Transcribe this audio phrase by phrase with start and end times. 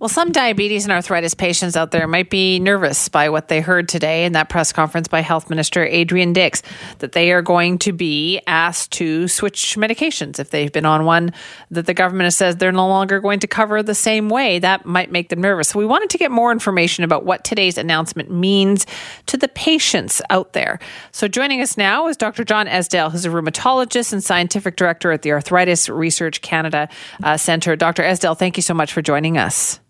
[0.00, 3.88] Well, some diabetes and arthritis patients out there might be nervous by what they heard
[3.88, 6.62] today in that press conference by Health Minister Adrian Dix
[7.00, 11.32] that they are going to be asked to switch medications if they've been on one
[11.72, 14.60] that the government has says they're no longer going to cover the same way.
[14.60, 15.70] That might make them nervous.
[15.70, 18.86] So we wanted to get more information about what today's announcement means
[19.26, 20.78] to the patients out there.
[21.10, 22.44] So joining us now is Dr.
[22.44, 26.88] John Esdaile, who's a rheumatologist and scientific director at the Arthritis Research Canada
[27.24, 27.74] uh, Centre.
[27.74, 28.04] Dr.
[28.04, 29.80] Esdaile, thank you so much for joining us.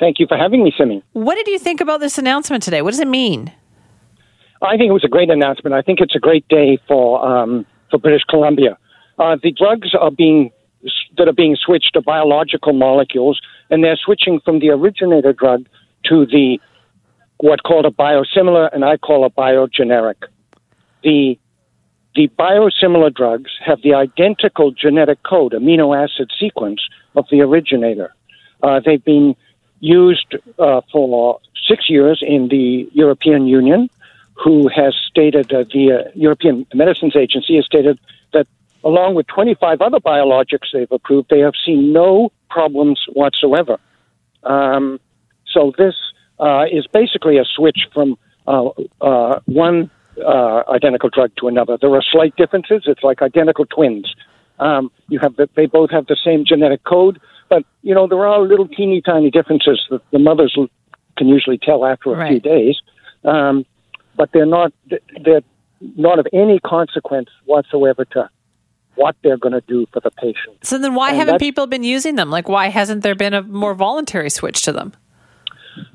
[0.00, 1.02] Thank you for having me, Simi.
[1.12, 2.82] What did you think about this announcement today?
[2.82, 3.52] What does it mean?
[4.62, 5.74] I think it was a great announcement.
[5.74, 8.76] I think it's a great day for um, for British Columbia.
[9.18, 10.50] Uh, the drugs are being
[11.16, 13.40] that are being switched to biological molecules,
[13.70, 15.66] and they're switching from the originator drug
[16.04, 16.58] to the
[17.38, 20.24] what called a biosimilar, and I call a biogeneric.
[21.02, 21.38] The
[22.14, 26.80] the biosimilar drugs have the identical genetic code, amino acid sequence
[27.14, 28.12] of the originator.
[28.60, 29.36] Uh, they've been
[29.80, 33.90] used uh, for six years in the European Union,
[34.34, 37.98] who has stated, uh, the European Medicines Agency has stated
[38.32, 38.46] that
[38.84, 43.78] along with 25 other biologics they've approved, they have seen no problems whatsoever.
[44.44, 45.00] Um,
[45.46, 45.94] so this
[46.38, 48.70] uh, is basically a switch from uh,
[49.00, 49.90] uh, one
[50.68, 51.78] identical drug to another.
[51.80, 52.82] There are slight differences.
[52.86, 54.12] It's like identical twins.
[54.58, 58.26] Um, you have the, they both have the same genetic code, but you know there
[58.26, 60.56] are little teeny tiny differences that the mothers
[61.16, 62.30] can usually tell after a Right.
[62.30, 62.76] few days,
[63.24, 63.64] um,
[64.16, 64.72] but they're not
[65.24, 65.42] they're
[65.96, 68.28] not of any consequence whatsoever to
[68.96, 70.56] what they're going to do for the patient.
[70.64, 72.30] So then why And haven't people been using them?
[72.30, 74.92] Like why hasn't there been a more voluntary switch to them?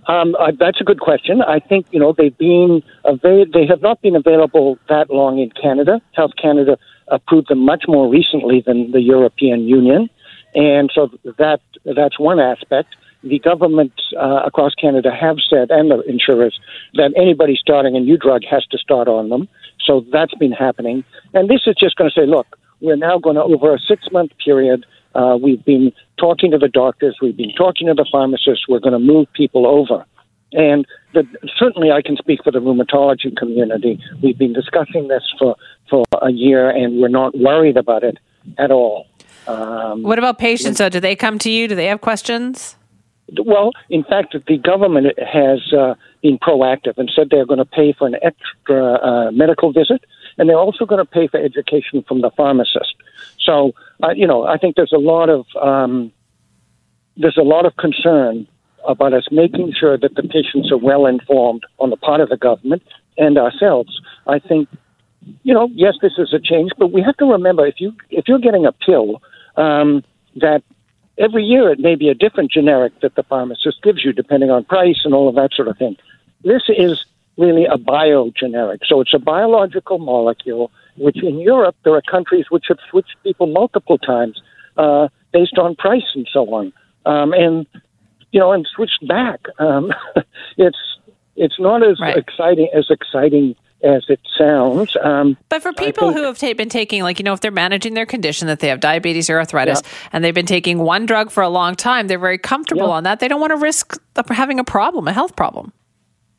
[0.08, 1.42] Um, uh, that's a good question.
[1.42, 2.81] I think you know they've been
[3.24, 6.02] they have not been available that long in Canada.
[6.14, 6.78] Health Canada
[7.09, 10.09] approved them much more recently than the European Union,
[10.56, 12.96] and so that that's one aspect.
[13.24, 16.59] The government uh, across Canada have said, and the insurers,
[16.96, 19.47] that anybody starting a new drug has to start on them.
[19.86, 21.03] So that's been happening,
[21.34, 22.47] and this is just going to say, look,
[22.81, 24.86] we're now going to over a six month period.
[25.16, 28.68] Uh, we've been talking to the doctors, we've been talking to the pharmacists.
[28.68, 30.06] We're going to move people over.
[30.53, 31.24] And the,
[31.58, 34.00] certainly, I can speak for the rheumatology community.
[34.22, 35.56] We've been discussing this for,
[35.90, 38.18] for a year, and we're not worried about it
[38.58, 39.08] at all.
[39.48, 40.90] Um, What about patients though?
[40.90, 41.68] Do they come to you?
[41.68, 42.76] Do they have questions?
[43.46, 47.94] well, in fact, the government has uh, been proactive and said they're going to pay
[47.94, 50.03] for an extra uh, medical visit,
[50.38, 52.96] and they're also going to pay for education from the pharmacist.
[53.40, 56.12] So, uh, you know, I think there's a lot of um,
[57.18, 58.48] there's a lot of concern
[58.88, 62.38] about us making sure that the patients are well informed on the part of the
[62.38, 62.84] government
[63.18, 64.02] and ourselves.
[64.28, 64.68] I think,
[65.44, 68.28] you know, yes, this is a change, but we have to remember if you if
[68.28, 69.22] you're getting a pill
[69.56, 70.03] um,
[70.36, 70.64] that
[71.18, 74.64] every year it may be a different generic that the pharmacist gives you depending on
[74.64, 75.96] price and all of that sort of thing.
[76.44, 77.06] This is
[77.38, 78.80] really a biogeneric.
[78.86, 83.47] So it's a biological molecule, which in Europe there are countries which have switched people
[83.47, 84.41] multiple times
[84.78, 86.74] uh, based on price and so on.
[87.06, 87.66] Um, and,
[88.31, 89.41] you know, and switched back.
[89.59, 89.91] Um,
[90.58, 90.78] it's,
[91.35, 92.18] it's not as Right.
[92.18, 94.96] exciting as exciting as it sounds.
[95.04, 97.52] Um, But for people think- who have ta- been taking, like, you know, if they're
[97.52, 101.32] managing their condition that they have diabetes or arthritis and they've been taking one drug
[101.32, 102.94] for a long time, they're very comfortable Yeah.
[102.94, 103.20] on that.
[103.20, 104.00] They don't want to risk
[104.30, 105.74] having a problem, a health problem.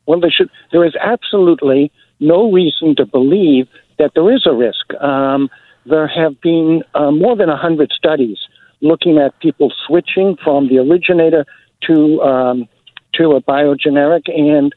[0.07, 0.49] Well, they should.
[0.71, 3.67] There is absolutely no reason to believe
[3.97, 4.93] that there is a risk.
[5.01, 5.49] Um,
[5.85, 8.37] there have been uh, more than hundred studies
[8.81, 11.45] looking at people switching from the originator
[11.87, 12.67] to um,
[13.13, 14.73] to a biogeneric, and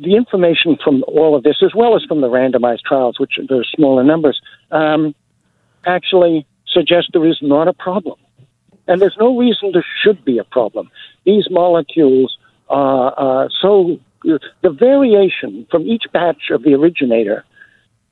[0.00, 3.64] the information from all of this, as well as from the randomized trials, which are
[3.74, 4.40] smaller numbers,
[4.70, 5.14] um,
[5.86, 8.18] actually suggest there is not a problem.
[8.86, 10.90] And there's no reason there should be a problem.
[11.24, 12.38] These molecules
[12.68, 17.44] are uh, so, the variation from each batch of the originator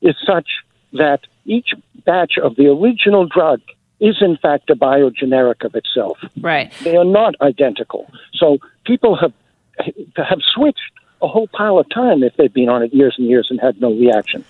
[0.01, 0.47] is such
[0.93, 1.69] that each
[2.05, 3.61] batch of the original drug
[3.99, 6.17] is in fact a biogeneric of itself.
[6.39, 6.71] Right.
[6.83, 8.11] They are not identical.
[8.33, 9.33] So people have
[10.15, 10.91] have switched
[11.21, 13.79] a whole pile of time if they've been on it years and years and had
[13.81, 14.43] no reaction.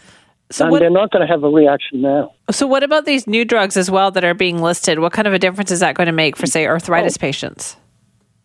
[0.52, 2.34] So and what, they're not going to have a reaction now.
[2.50, 5.00] so what about these new drugs as well that are being listed?
[5.00, 7.22] What kind of a difference is that going to make for, say, arthritis Oh.
[7.22, 7.76] patients?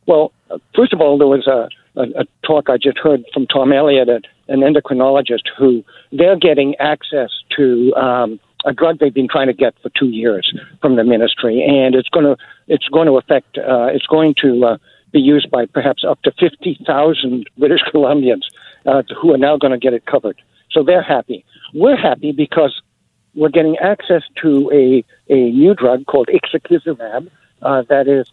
[0.06, 0.32] Well,
[0.74, 1.68] first of all, there was a,
[1.98, 4.08] a, a talk I just heard from Tom Elliott,
[4.48, 5.82] an endocrinologist, who
[6.12, 10.52] they're getting access to um, a drug they've been trying to get for two years
[10.82, 12.36] from the ministry, and it's going to
[12.68, 14.76] it's going to affect uh, it's going to uh,
[15.14, 18.44] be used by perhaps up to fifty thousand British Columbians,
[18.84, 20.38] uh, who are now going to get it covered.
[20.70, 21.44] So they're happy.
[21.72, 22.82] We're happy because
[23.34, 27.30] we're getting access to a, a new drug called ixekizumab
[27.62, 28.30] uh, that is,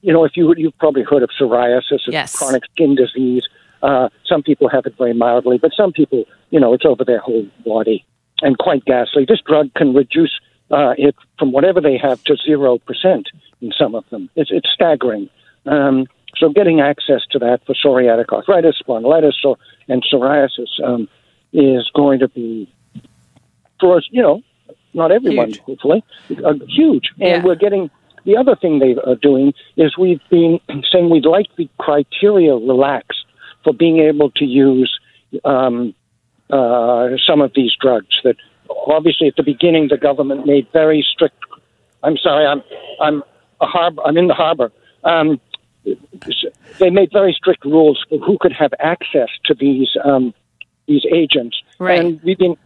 [0.00, 2.36] you know, if you you've probably heard of psoriasis, yes.
[2.38, 3.44] chronic skin disease.
[3.82, 7.18] Uh, some people have it very mildly, but some people, you know, it's over their
[7.18, 8.04] whole body
[8.42, 9.24] and quite ghastly.
[9.28, 10.40] This drug can reduce
[10.70, 13.28] uh, it from whatever they have to zero percent
[13.60, 14.30] in some of them.
[14.34, 15.28] It's, it's staggering.
[15.66, 19.56] Um, so getting access to that for psoriatic arthritis, spondylitis, or,
[19.88, 21.08] and psoriasis um,
[21.52, 22.72] is going to be
[23.80, 24.42] for us, you know,
[24.94, 25.60] not everyone, Huge.
[25.66, 26.04] hopefully,
[26.44, 27.10] uh, huge.
[27.20, 27.42] And Yeah.
[27.42, 27.90] we're getting
[28.24, 30.58] the other thing they are doing is we've been
[30.92, 33.24] saying we'd like the criteria relaxed
[33.62, 34.98] for being able to use
[35.44, 35.94] um,
[36.50, 38.20] uh, some of these drugs.
[38.24, 38.36] That
[38.86, 41.36] obviously at the beginning the government made very strict.
[42.02, 42.62] I'm sorry, I'm
[43.00, 43.22] I'm
[43.60, 44.02] a harbor.
[44.04, 44.72] I'm in the harbor.
[45.04, 45.40] Um,
[46.78, 50.34] they made very strict rules for who could have access to these um,
[50.86, 51.98] these agents, Right.
[51.98, 52.56] and we've been.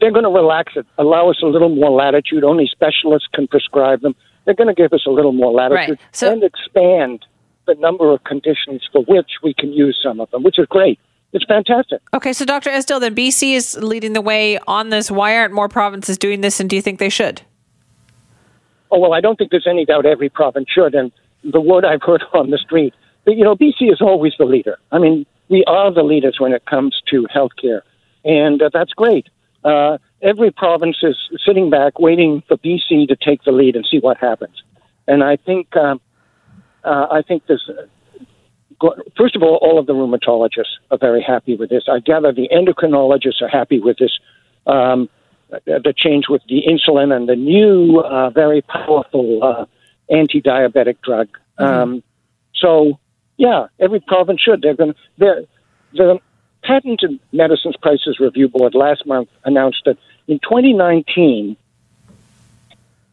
[0.00, 2.44] They're going to relax it, allow us a little more latitude.
[2.44, 4.14] Only specialists can prescribe them.
[4.44, 5.98] They're going to give us a little more latitude Right.
[6.12, 7.24] So- and expand
[7.66, 11.00] the number of conditions for which we can use some of them, which is great.
[11.32, 12.00] It's fantastic.
[12.14, 12.70] Okay, so Dr.
[12.70, 15.10] Esdaile, then BC is leading the way on this.
[15.10, 17.42] Why aren't more provinces doing this, and do you think they should?
[18.90, 20.94] Oh well, I don't think there's any doubt every province should.
[20.94, 21.12] And
[21.44, 22.94] the word I've heard on the street,
[23.36, 24.78] you know, BC is always the leader.
[24.92, 27.82] I mean, we are the leaders when it comes to healthcare,
[28.24, 29.28] and uh, that's great.
[29.64, 33.98] Uh, every province is sitting back, waiting for BC to take the lead and see
[33.98, 34.62] what happens.
[35.06, 36.00] And I think, um,
[36.84, 37.60] uh, I think this.
[39.16, 41.84] First of all, all of the rheumatologists are very happy with this.
[41.88, 44.12] I gather the endocrinologists are happy with this.
[44.66, 45.08] Um,
[45.50, 49.64] the change with the insulin and the new, uh, very powerful uh,
[50.10, 51.28] anti-diabetic drug.
[51.58, 52.02] Um,
[52.54, 52.98] so,
[53.38, 54.60] yeah, every province should.
[54.62, 54.94] They're going.
[55.16, 56.20] The
[56.62, 59.96] Patented Medicines Prices Review Board last month announced that
[60.26, 61.56] in 2019,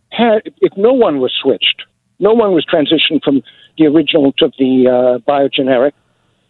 [0.10, 1.83] had, if no one was switched,
[2.19, 3.44] no one was transitioned from
[3.77, 5.94] the original to the uh, biogeneric,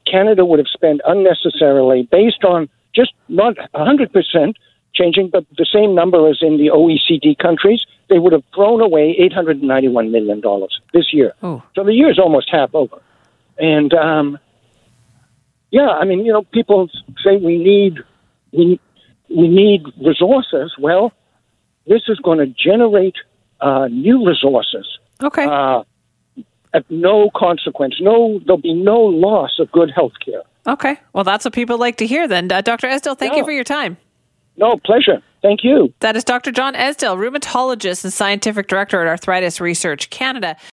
[0.10, 4.54] Canada would have spent unnecessarily, based on just not 100%
[4.94, 9.18] changing, but the same number as in the OECD countries, they would have thrown away
[9.20, 10.42] $891 million
[10.94, 11.34] this year.
[11.44, 11.62] Oh.
[11.76, 13.02] So the year is almost half over.
[13.58, 14.38] And, um,
[15.72, 16.90] yeah, I mean, you know, people
[17.24, 17.98] say we need,
[18.52, 18.80] we,
[19.30, 20.74] we need resources.
[20.80, 21.12] Well,
[21.88, 23.16] this is going to generate
[23.62, 24.86] uh, new resources
[25.24, 25.46] Okay.
[25.46, 25.84] uh,
[26.74, 27.96] at no consequence.
[28.02, 30.42] No, there'll be no loss of good health care.
[30.68, 30.98] okay.
[31.14, 32.52] Well, that's what people like to hear then.
[32.52, 32.88] Uh, Dr.
[32.88, 33.98] Esdaile, thank you for your time.
[34.58, 35.22] No, pleasure.
[35.42, 35.94] Thank you.
[36.00, 36.52] That is Dr.
[36.52, 40.56] John Esdaile, rheumatologist and scientific director at Arthritis Research Canada.